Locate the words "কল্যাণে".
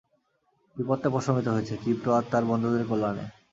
2.89-3.25